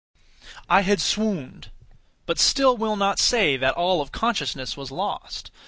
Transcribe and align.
I 0.67 0.81
had 0.81 0.99
swooned; 0.99 1.69
but 2.25 2.39
still 2.39 2.75
will 2.75 2.95
not 2.95 3.19
say 3.19 3.55
that 3.57 3.75
all 3.75 4.01
of 4.01 4.11
consciousness 4.11 4.75
was 4.75 4.89
lost. 4.89 5.51